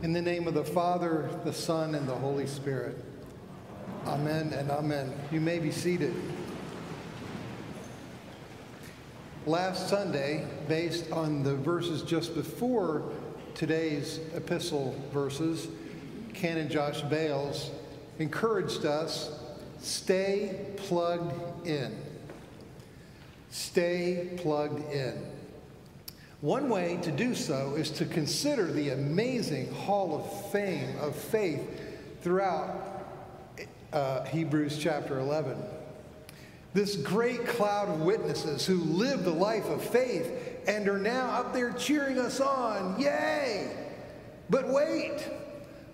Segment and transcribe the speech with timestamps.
[0.00, 2.96] In the name of the Father, the Son, and the Holy Spirit.
[4.06, 5.12] Amen and amen.
[5.32, 6.14] You may be seated.
[9.44, 13.10] Last Sunday, based on the verses just before
[13.54, 15.66] today's epistle verses,
[16.32, 17.72] Canon Josh Bales
[18.20, 19.32] encouraged us
[19.80, 21.98] stay plugged in.
[23.50, 25.37] Stay plugged in.
[26.40, 31.68] One way to do so is to consider the amazing hall of fame of faith
[32.22, 33.04] throughout
[33.92, 35.60] uh, Hebrews chapter 11.
[36.74, 40.30] This great cloud of witnesses who lived the life of faith
[40.68, 43.00] and are now up there cheering us on.
[43.00, 43.76] Yay!
[44.48, 45.28] But wait,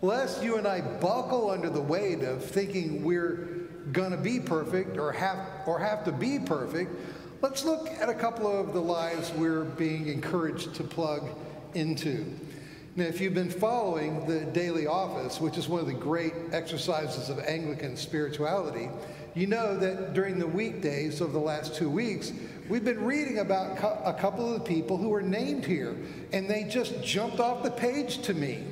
[0.00, 4.98] lest you and I buckle under the weight of thinking we're going to be perfect
[4.98, 6.90] or have, or have to be perfect,
[7.42, 11.28] let's look at a couple of the lives we're being encouraged to plug
[11.74, 12.24] into.
[12.94, 17.30] Now, if you've been following the daily office, which is one of the great exercises
[17.30, 18.90] of Anglican spirituality,
[19.34, 22.32] you know that during the weekdays of the last two weeks,
[22.68, 25.96] we've been reading about a couple of the people who are named here,
[26.32, 28.62] and they just jumped off the page to me.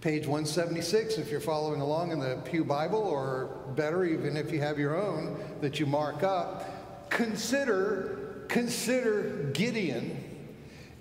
[0.00, 4.60] Page 176, if you're following along in the Pew Bible, or better, even if you
[4.60, 6.75] have your own that you mark up,
[7.10, 10.22] consider, consider Gideon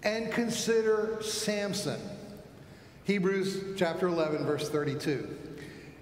[0.03, 1.99] and consider Samson.
[3.05, 5.27] Hebrews chapter 11, verse 32.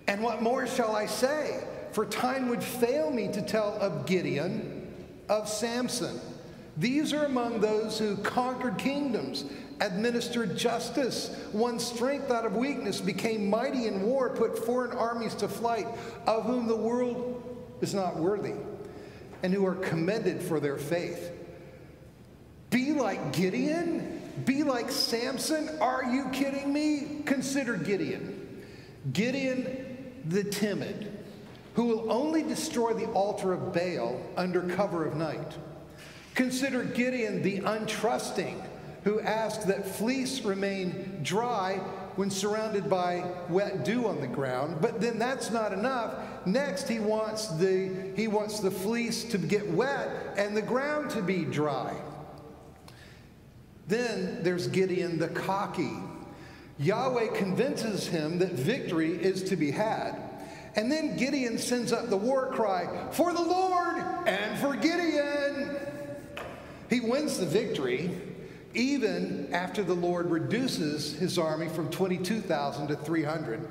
[0.08, 1.64] And what more shall I say?
[1.92, 4.94] For time would fail me to tell of Gideon,
[5.30, 6.20] of Samson.
[6.78, 9.46] These are among those who conquered kingdoms,
[9.80, 15.48] administered justice, won strength out of weakness, became mighty in war, put foreign armies to
[15.48, 15.88] flight,
[16.26, 17.42] of whom the world
[17.82, 18.54] is not worthy,
[19.44, 21.32] and who are commended for their faith.
[22.70, 24.22] Be like Gideon?
[24.46, 25.70] Be like Samson?
[25.80, 27.22] Are you kidding me?
[27.26, 28.64] Consider Gideon.
[29.12, 31.12] Gideon the timid
[31.76, 35.58] who will only destroy the altar of Baal under cover of night.
[36.36, 38.64] Consider Gideon the untrusting,
[39.04, 41.82] who asked that fleece remain dry
[42.16, 44.78] when surrounded by wet dew on the ground.
[44.82, 46.16] But then that's not enough.
[46.46, 51.22] Next, he wants the, he wants the fleece to get wet and the ground to
[51.22, 51.96] be dry.
[53.88, 55.98] Then there's Gideon the cocky.
[56.80, 60.22] Yahweh convinces him that victory is to be had.
[60.76, 65.78] And then Gideon sends up the war cry, For the Lord and for Gideon.
[66.90, 68.12] He wins the victory
[68.74, 73.68] even after the Lord reduces his army from 22,000 to 300.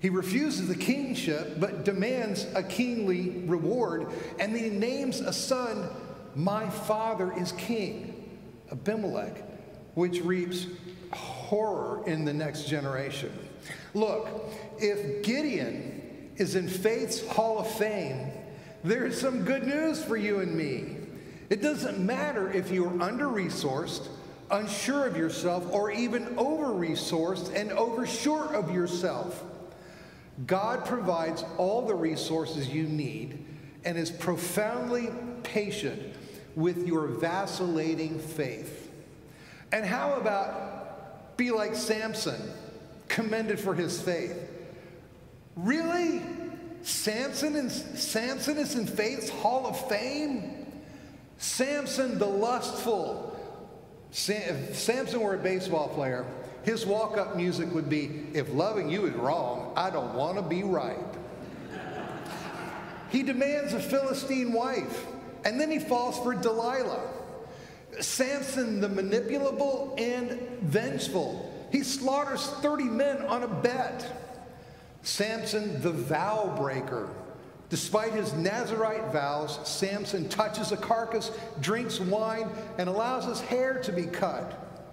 [0.00, 5.88] He refuses the kingship but demands a kingly reward, and he names a son,
[6.34, 8.38] My father is king,
[8.70, 9.44] Abimelech,
[9.94, 10.66] which reaps
[11.12, 13.32] horror in the next generation.
[13.94, 14.28] Look,
[14.78, 18.32] if Gideon is in faith's hall of fame,
[18.82, 20.96] there's some good news for you and me.
[21.50, 24.08] It doesn't matter if you're under resourced,
[24.52, 29.42] unsure of yourself, or even over resourced and oversure of yourself.
[30.46, 33.44] God provides all the resources you need
[33.84, 35.10] and is profoundly
[35.42, 36.14] patient
[36.54, 38.90] with your vacillating faith.
[39.72, 42.40] And how about be like Samson,
[43.08, 44.36] commended for his faith?
[45.56, 46.22] Really?
[46.82, 50.66] Samson, and, Samson is in faith's hall of fame?
[51.38, 53.31] Samson the lustful.
[54.12, 56.26] If Samson were a baseball player,
[56.64, 60.42] his walk up music would be If loving you is wrong, I don't want to
[60.42, 60.98] be right.
[63.10, 65.06] he demands a Philistine wife,
[65.44, 67.00] and then he falls for Delilah.
[68.00, 71.50] Samson the manipulable and vengeful.
[71.70, 74.06] He slaughters 30 men on a bet.
[75.02, 77.08] Samson, the vow breaker.
[77.72, 81.30] Despite his Nazarite vows, Samson touches a carcass,
[81.62, 84.84] drinks wine, and allows his hair to be cut.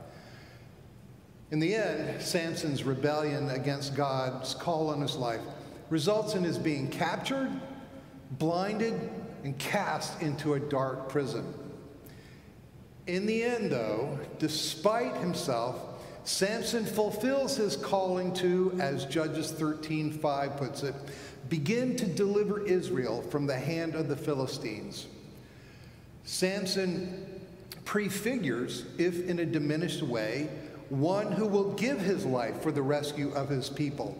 [1.51, 5.41] In the end, Samson's rebellion against God's call on his life
[5.89, 7.51] results in his being captured,
[8.31, 9.09] blinded,
[9.43, 11.53] and cast into a dark prison.
[13.07, 15.75] In the end, though, despite himself,
[16.23, 20.95] Samson fulfills his calling to, as Judges 13:5 puts it,
[21.49, 25.07] begin to deliver Israel from the hand of the Philistines.
[26.23, 27.41] Samson
[27.85, 30.47] prefigures, if in a diminished way,
[30.89, 34.15] one who will give his life for the rescue of his people.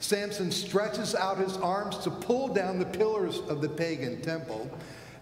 [0.00, 4.70] Samson stretches out his arms to pull down the pillars of the pagan temple,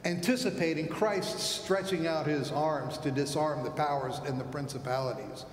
[0.05, 5.45] anticipating Christ stretching out his arms to disarm the powers and the principalities.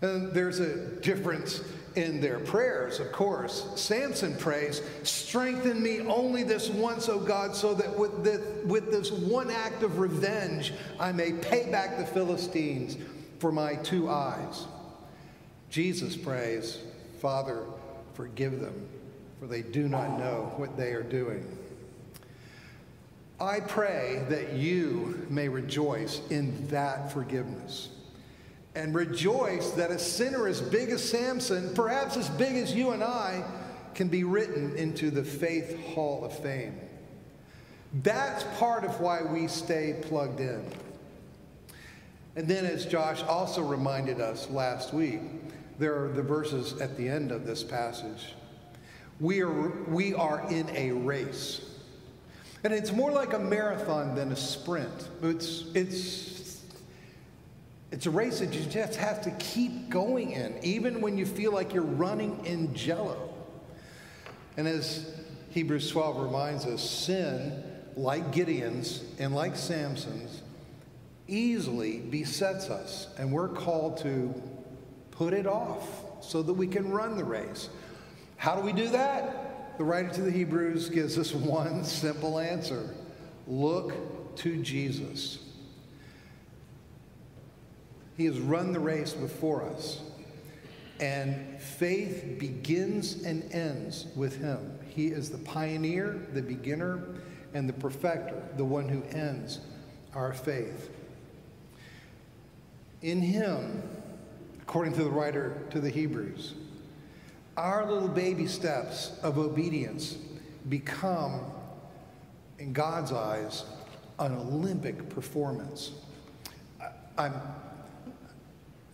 [0.00, 1.62] And there's a difference
[1.96, 3.68] in their prayers, of course.
[3.74, 9.10] Samson prays, Strengthen me only this once, O God, so that with this, with this
[9.10, 12.96] one act of revenge I may pay back the Philistines
[13.40, 14.66] for my two eyes.
[15.70, 16.78] Jesus prays,
[17.20, 17.64] Father,
[18.14, 18.88] forgive them,
[19.40, 21.44] for they do not know what they are doing.
[23.40, 27.90] I pray that you may rejoice in that forgiveness
[28.78, 33.02] and rejoice that a sinner as big as Samson, perhaps as big as you and
[33.02, 33.42] I,
[33.92, 36.78] can be written into the Faith Hall of Fame.
[38.04, 40.64] That's part of why we stay plugged in.
[42.36, 45.22] And then, as Josh also reminded us last week,
[45.80, 48.36] there are the verses at the end of this passage.
[49.18, 51.68] We are, we are in a race.
[52.62, 55.08] And it's more like a marathon than a sprint.
[55.20, 56.37] It's, it's
[57.90, 61.52] it's a race that you just have to keep going in, even when you feel
[61.52, 63.32] like you're running in jello.
[64.56, 65.10] And as
[65.50, 67.62] Hebrews 12 reminds us, sin,
[67.96, 70.42] like Gideon's and like Samson's,
[71.26, 74.34] easily besets us, and we're called to
[75.10, 75.86] put it off
[76.20, 77.70] so that we can run the race.
[78.36, 79.78] How do we do that?
[79.78, 82.94] The writer to the Hebrews gives us one simple answer
[83.46, 85.38] look to Jesus.
[88.18, 90.02] He has run the race before us.
[91.00, 94.76] And faith begins and ends with him.
[94.88, 97.00] He is the pioneer, the beginner,
[97.54, 99.60] and the perfecter, the one who ends
[100.14, 100.90] our faith.
[103.02, 103.84] In him,
[104.62, 106.54] according to the writer to the Hebrews,
[107.56, 110.16] our little baby steps of obedience
[110.68, 111.42] become,
[112.58, 113.64] in God's eyes,
[114.18, 115.92] an Olympic performance.
[117.16, 117.34] I'm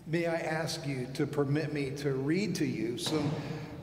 [0.07, 3.31] May I ask you to permit me to read to you some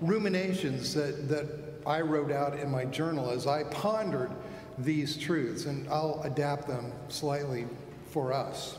[0.01, 1.47] ruminations that, that
[1.85, 4.31] I wrote out in my journal as I pondered
[4.77, 7.65] these truths, and I'll adapt them slightly
[8.05, 8.77] for us.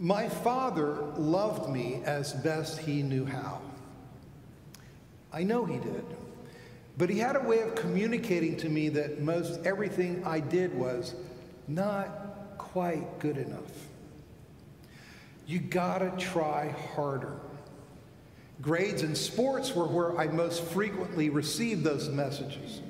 [0.00, 3.60] My father loved me as best he knew how.
[5.32, 6.04] I know he did.
[6.98, 11.14] But he had a way of communicating to me that most everything I did was
[11.68, 13.91] not quite good enough.
[15.46, 17.40] You gotta try harder.
[18.60, 22.80] Grades and sports were where I most frequently received those messages.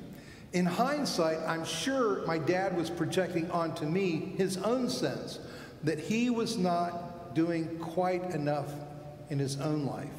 [0.52, 5.38] In hindsight, I'm sure my dad was projecting onto me his own sense
[5.82, 8.70] that he was not doing quite enough
[9.30, 10.10] in his own life.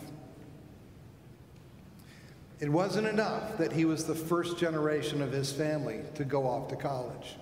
[2.59, 6.67] It wasn't enough that he was the first generation of his family to go off
[6.69, 7.35] to college.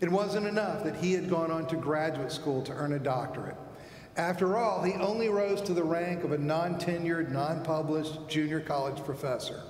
[0.00, 3.56] It wasn't enough that he had gone on to graduate school to earn a doctorate.
[4.16, 8.60] After all, he only rose to the rank of a non tenured, non published junior
[8.60, 9.62] college professor.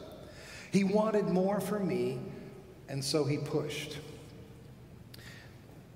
[0.71, 2.21] He wanted more from me,
[2.89, 3.99] and so he pushed.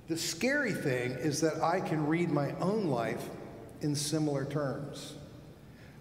[0.09, 3.29] The scary thing is that I can read my own life
[3.83, 5.15] in similar terms,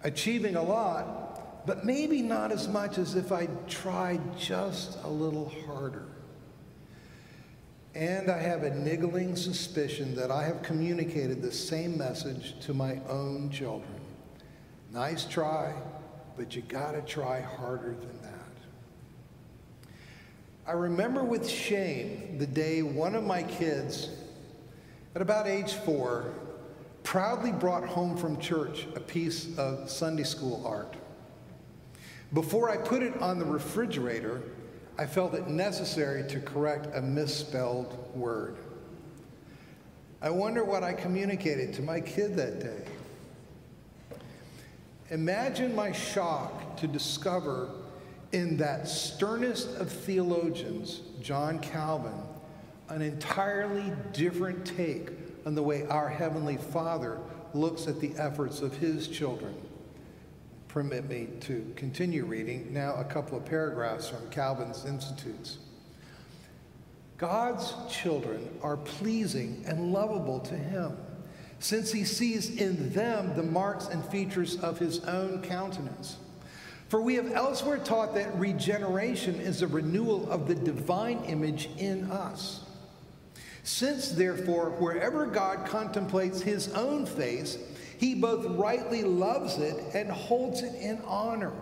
[0.02, 5.52] achieving a lot, but maybe not as much as if I'd tried just a little
[5.66, 6.06] harder.
[7.94, 13.00] And I have a niggling suspicion that I have communicated the same message to my
[13.08, 14.00] own children.
[14.92, 15.74] Nice try,
[16.36, 18.34] but you gotta try harder than that.
[20.66, 24.10] I remember with shame the day one of my kids,
[25.14, 26.34] at about age four,
[27.02, 30.94] proudly brought home from church a piece of Sunday school art.
[32.34, 34.42] Before I put it on the refrigerator,
[34.98, 38.56] I felt it necessary to correct a misspelled word.
[40.20, 42.84] I wonder what I communicated to my kid that day.
[45.10, 47.70] Imagine my shock to discover
[48.32, 52.20] in that sternest of theologians, John Calvin,
[52.88, 55.10] an entirely different take
[55.46, 57.18] on the way our Heavenly Father
[57.54, 59.54] looks at the efforts of His children
[60.68, 65.58] permit me to continue reading now a couple of paragraphs from Calvin's Institutes.
[67.16, 70.96] God's children are pleasing and lovable to him,
[71.58, 76.18] since he sees in them the marks and features of his own countenance.
[76.88, 82.10] For we have elsewhere taught that regeneration is a renewal of the divine image in
[82.10, 82.64] us.
[83.62, 87.58] Since, therefore, wherever God contemplates his own face,
[87.98, 91.52] he both rightly loves it and holds it in honor.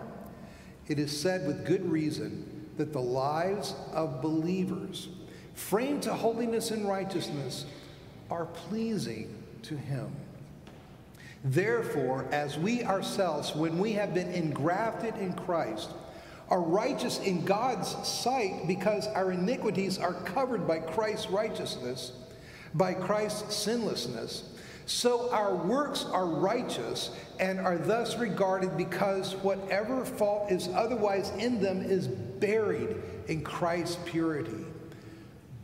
[0.87, 5.09] It is said with good reason that the lives of believers,
[5.55, 7.65] framed to holiness and righteousness,
[8.29, 10.11] are pleasing to him.
[11.43, 15.89] Therefore, as we ourselves, when we have been engrafted in Christ,
[16.49, 22.13] are righteous in God's sight because our iniquities are covered by Christ's righteousness,
[22.73, 24.43] by Christ's sinlessness,
[24.87, 31.61] so our works are righteous and are thus regarded because whatever fault is otherwise in
[31.61, 32.95] them is buried
[33.27, 34.65] in Christ's purity.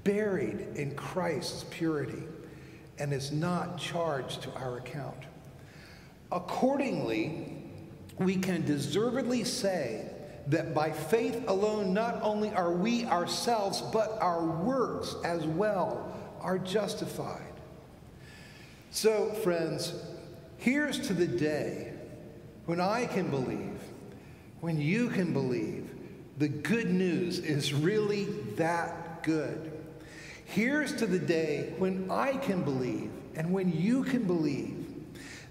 [0.04, 2.24] Buried in Christ's purity
[3.00, 5.24] and is not charged to our account.
[6.30, 7.64] Accordingly,
[8.18, 10.06] we can deservedly say
[10.48, 16.60] that by faith alone, not only are we ourselves, but our works as well are
[16.60, 17.53] justified.
[18.94, 19.92] So, friends,
[20.58, 21.94] here's to the day
[22.68, 23.82] when I can believe,
[24.62, 25.90] when you can believe,
[26.38, 29.72] the good news is really that good.
[30.46, 34.86] Here's to the day when I can believe and when you can believe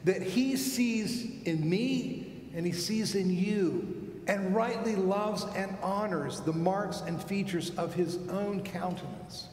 [0.05, 6.39] that He sees in me and He sees in you and rightly loves and honors
[6.43, 9.49] the marks and features of His own countenance.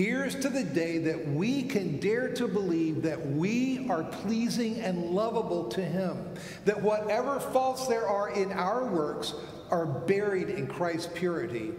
[0.00, 5.10] Here's to the day that we can dare to believe that we are pleasing and
[5.10, 6.16] lovable to Him,
[6.64, 9.34] that whatever faults there are in our works
[9.70, 11.72] are buried in Christ's purity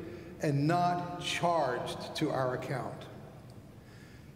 [0.44, 3.06] and not charged to our account.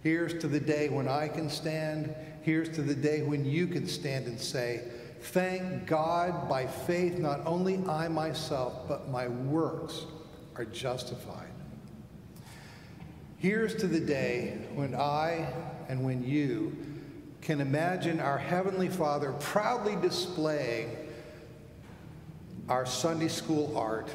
[0.01, 2.15] Here's to the day when I can stand.
[2.41, 4.81] Here's to the day when you can stand and say,
[5.21, 10.07] Thank God by faith, not only I myself, but my works
[10.55, 11.54] are justified.
[13.45, 15.47] Here's to the day when I
[15.87, 16.75] and when you
[17.43, 20.89] can imagine our Heavenly Father proudly displaying
[22.67, 24.09] our Sunday school art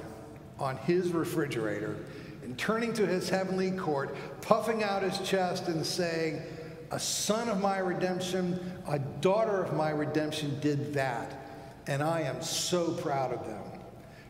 [0.58, 1.94] on his refrigerator
[2.42, 6.42] and turning to his heavenly court, puffing out his chest and saying,
[6.90, 8.58] A son of my redemption,
[8.88, 11.38] a daughter of my redemption did that,
[11.86, 13.62] and I am so proud of them.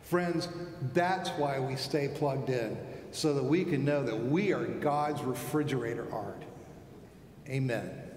[0.03, 0.47] Friends,
[0.93, 2.77] that's why we stay plugged in,
[3.13, 6.45] so that we can know that we are God's refrigerator art.
[7.49, 8.10] Amen.